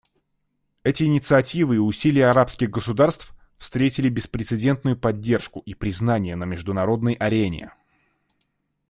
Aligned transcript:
Эти 0.81 1.03
инициативы 1.03 1.75
и 1.75 1.77
усилия 1.77 2.29
арабских 2.31 2.71
государств 2.71 3.35
встретили 3.59 4.09
беспрецедентную 4.09 4.97
поддержку 4.97 5.59
и 5.59 5.75
признание 5.75 6.35
на 6.35 6.45
международной 6.45 7.13
арене. 7.13 7.71